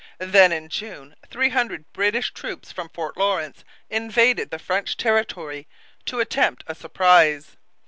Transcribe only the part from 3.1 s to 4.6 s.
Lawrence invaded the